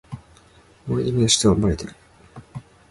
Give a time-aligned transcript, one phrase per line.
[0.87, 1.95] モルディブの首都はマレである